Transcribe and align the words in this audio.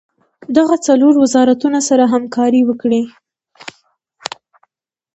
دغه 0.57 0.75
څلور 0.87 1.13
وزارتونه 1.23 1.79
سره 1.89 2.03
همکاري 2.13 2.61
وکړي. 2.65 3.01